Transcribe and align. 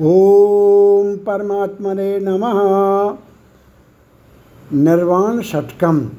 ओम 0.00 1.16
परमात्मने 1.16 2.20
नमः। 2.20 3.16
निर्वाण 4.82 5.42
षटकम। 5.42 6.10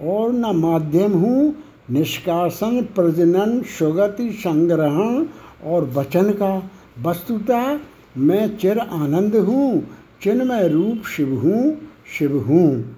और 0.01 0.31
न 0.31 0.55
माध्यम 0.55 1.11
हूँ। 1.11 1.55
निष्कासन 1.91 2.81
प्रजनन 2.95 3.61
सुगति 3.61 4.31
संग्रहण 4.31 5.25
और 5.71 5.91
वचन 5.95 6.31
का। 6.31 6.63
वस्तुतः 7.03 7.79
मैं 8.17 8.57
चिर 8.57 8.79
आनंद 8.79 9.35
हूँ, 9.35 9.87
चिन्मय 10.23 10.67
रूप 10.67 11.07
शिव 11.15 11.39
हूँ 11.39 11.77
शिव 12.17 12.37
हूँ। 12.49 12.95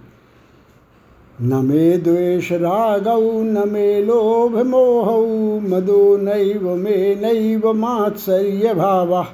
न 1.41 1.65
मे 1.65 1.97
द्वेष 1.97 2.51
रागौ, 2.51 3.41
न 3.43 3.69
मे 3.69 4.01
लोभ 4.01 4.67
मोहौ, 4.67 5.25
मदो 5.59 6.17
नैव, 6.17 6.75
मे 6.75 7.15
नैव 7.15 7.73
मात्सर्य 7.73 8.73
भावः 8.73 9.25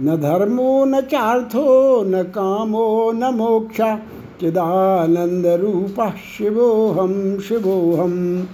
न 0.00 0.16
धर्मो, 0.16 0.84
न 0.84 1.00
चार्थो, 1.00 2.02
न 2.04 2.22
कामो, 2.22 3.12
न 3.12 3.24
मोक्षा। 3.24 3.98
चिदानंदरूपः 4.40 6.10
शिवोहम 6.10 7.40
शिवोहम। 7.40 8.48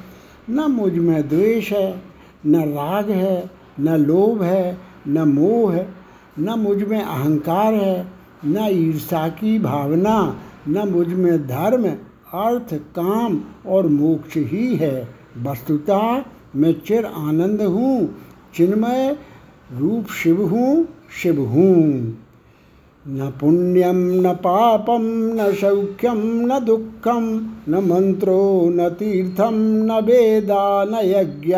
न 0.51 0.61
मुझमें 0.71 1.29
द्वेष 1.29 1.73
है, 1.73 2.03
न 2.47 2.57
राग 2.57 3.11
है, 3.11 3.51
न 3.81 3.97
लोभ 3.97 4.43
है, 4.43 4.79
न 5.09 5.19
मोह 5.19 5.75
है, 5.75 5.89
न 6.39 6.51
मुझमें 6.51 7.03
अहंकार 7.03 7.75
है, 7.75 8.07
न 8.45 8.69
ईर्षा 8.71 9.29
की 9.29 9.59
भावना, 9.59 10.37
न 10.69 10.89
मुझमें 10.89 11.47
धर्म, 11.47 11.85
अर्थ, 12.35 12.75
काम 12.75 13.41
और 13.67 13.87
मोक्ष 13.87 14.37
ही 14.37 14.77
है। 14.77 15.09
वस्तुतः 15.39 16.25
मैं 16.57 16.73
चिर 16.73 17.05
आनंद 17.05 17.63
हूँ, 17.63 18.15
चिन्मय 18.57 19.17
रूप 19.79 20.07
शिव 20.07 20.47
हूँ 20.47 20.89
शिव 21.23 21.41
हूँ। 21.45 22.19
न 23.09 23.33
पुण्यम 23.41 23.97
न 23.97 24.33
पापम 24.35 25.01
न 25.35 25.53
सौख्यम 25.61 26.21
न 26.25 26.59
दुखम 26.65 27.25
न 27.69 27.75
मंत्रो 27.75 28.69
न 28.69 28.89
तीर्थम 28.89 29.55
न 29.55 29.91
वेदा, 29.93 30.85
न 30.85 30.95
यज्ञ। 31.05 31.53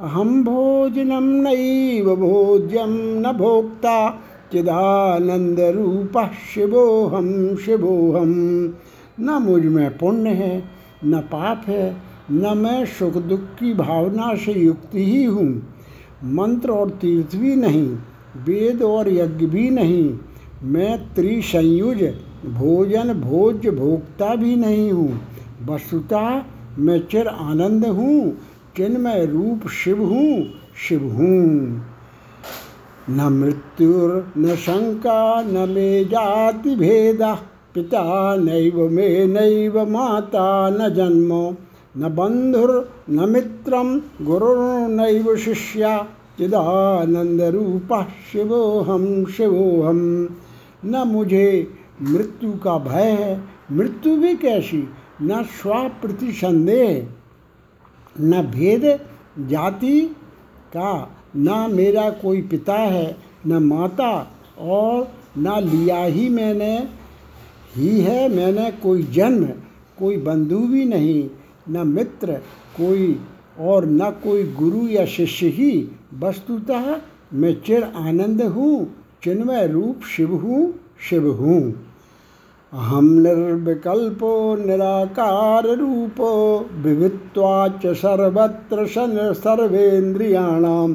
अहम 0.00 0.44
भोजनम 0.44 1.24
नैव 1.24 2.16
भोज्यम 2.16 2.92
न 2.92 3.32
भोक्ता 3.38 4.10
चिदानंद 4.52 5.58
शिवोहम 6.54 7.56
शिवोहम 7.56 8.30
न 9.20 9.30
मुझमें 9.42 9.98
पुण्य 9.98 10.30
है, 10.30 10.64
न 11.04 11.20
पाप 11.20 11.62
है, 11.66 11.96
न 12.32 12.58
मैं 12.58 12.84
सुख 12.86 13.14
दुख 13.14 13.40
की 13.40 13.74
भावना 13.74 14.34
से 14.34 14.52
युक्त 14.52 14.90
ही 14.94 15.24
हूँ। 15.24 15.62
मंत्र 16.24 16.70
और 16.70 16.90
तीर्थ 16.90 17.36
भी 17.36 17.56
नहीं, 17.56 17.88
वेद 18.44 18.82
और 18.82 19.08
यज्ञ 19.08 19.46
भी 19.46 19.70
नहीं। 19.70 20.18
मैं 20.62 21.14
त्रिसंयुज 21.14 22.02
भोजन 22.46 23.12
भोज्य 23.12 23.70
भोक्ता 23.70 24.34
भी 24.34 24.56
नहीं 24.56 24.92
हूँ। 24.92 25.20
वस्तुता 25.68 26.46
मैं 26.78 27.06
चिर 27.06 27.26
आनंद 27.26 27.86
हूँ 27.86 28.38
चिन्मय 28.76 29.26
रूप 29.26 29.68
शिव 29.68 30.02
हूँ 30.02 30.44
शिव 30.88 31.04
हूँ। 31.12 31.82
न 33.10 33.28
मृत्युर्न 33.32 34.56
शंका, 34.56 35.42
न 35.42 35.68
मे 35.70 36.04
जाति 36.04 36.76
भेदा, 36.76 37.34
पिता 37.74 38.36
नैव, 38.36 38.88
मे 38.88 39.26
नैव, 39.26 39.86
माता 39.90 40.70
न 40.70 40.94
जन्म। 40.94 41.56
न 41.96 42.08
बंधुर्न 42.08 43.28
मित्रं 43.30 43.98
गुरुर्नैव 43.98 45.36
शिष्या 45.36 46.06
चिदानंदरूपः 46.38 48.02
शिवोहम 48.02 49.24
शिवोहम 49.24 50.28
न 50.84 50.96
मुझे 50.96 51.74
मृत्यु 52.02 52.52
का 52.52 52.78
भय 52.78 53.10
है। 53.10 53.42
मृत्यु 53.72 54.16
भी 54.16 54.36
कैसी? 54.36 54.88
न 55.22 55.42
स्वप्रति 55.42 56.32
संदेह, 56.32 57.08
न 58.20 58.42
भेद 58.42 59.00
जाति 59.38 60.00
का, 60.76 61.16
न 61.36 61.70
मेरा 61.72 62.10
कोई 62.10 62.42
पिता 62.42 62.74
है, 62.74 63.16
न 63.46 63.52
माता 63.52 64.32
और 64.58 65.12
न 65.38 65.60
लिया 65.60 66.04
ही 66.04 66.28
मैंने, 66.28 66.88
ही 67.76 68.00
है 68.00 68.28
मैंने 68.28 68.70
कोई 68.70 69.02
जन्म, 69.02 69.44
कोई 69.98 70.16
बंधु 70.16 70.58
भी 70.58 70.84
नहीं, 70.84 71.30
न 71.70 71.88
मित्र, 71.88 72.32
कोई 72.76 73.20
और 73.58 73.86
न 73.86 74.10
कोई 74.10 74.42
गुरु 74.42 74.88
या 74.88 75.06
शिष्य 75.06 75.48
ही। 75.48 75.88
वस्तुतः 76.18 77.00
मैं 77.34 77.62
चिर 77.62 77.84
आनंद 77.84 78.42
हूँ 78.42 78.94
चिन्मय 79.22 79.66
रूप 79.66 80.02
शिव 80.16 80.34
हूँ 80.36 80.62
शिव 81.08 81.30
हूँ 81.32 81.60
अहम 82.72 83.06
निर्विकल्पो 83.18 84.32
निराकार 84.56 85.66
रूपो 85.78 86.28
विवित्वाच 86.82 87.86
सर्वत्र 87.96 88.86
सन 88.86 89.16
सर्वेन्द्रियाणां 89.36 90.88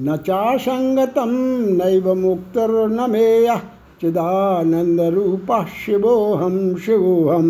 न 0.00 0.16
चासंगतम 0.26 1.30
नैव 1.76 2.12
मुक्तिर्न 2.14 3.10
मेयः 3.10 3.60
चिदानंदरूपः 4.00 5.64
शिवोहम 5.84 6.58
शिवोहम 6.76 7.46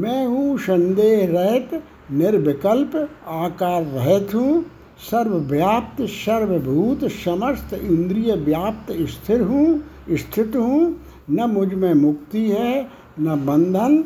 मैं 0.00 0.24
हूँ 0.26 0.58
संदेह 0.58 1.28
रहित 1.32 1.80
निर्विकल्प 2.12 2.96
आकार 3.28 3.82
रहित 3.84 4.34
हूँ। 4.34 4.64
सर्वव्याप्त, 4.98 6.02
सर्वभूत, 6.02 7.04
समस्त 7.04 7.74
इंद्रिय 7.74 8.34
व्याप्त 8.34 8.92
स्थिर 8.92 9.40
हूँ, 9.40 9.84
स्थित 10.12 10.56
हूँ। 10.56 11.00
न 11.30 11.50
मुझमें 11.50 11.94
मुक्ति 11.94 12.48
है, 12.50 12.88
न 13.20 13.36
बंधन। 13.46 14.02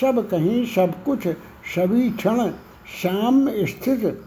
सब 0.00 0.28
कहीं, 0.28 0.64
सब 0.66 1.02
कुछ, 1.04 1.28
सभी 1.74 2.10
क्षण 2.10 2.50
साम्य 3.02 3.66
स्थित। 3.66 4.22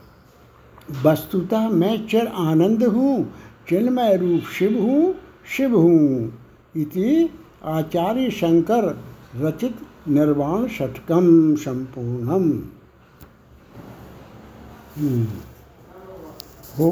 वस्तुतः 1.05 1.69
मैं 1.69 2.07
चिर 2.07 2.27
आनंद 2.27 2.83
हूँ 2.83 3.33
चिन्मय 3.69 4.15
रूप 4.17 4.49
शिव 4.59 4.81
हूँ 4.81 5.15
शिव 5.57 5.75
हूँ। 5.77 6.33
इति 6.75 7.29
आचार्य 7.65 8.29
शंकर, 8.31 9.01
रचित 9.35 9.77
निर्वाण 10.07 10.67
षटकम 10.67 11.55
संपूर्णम। 11.55 12.51
हो 16.77 16.87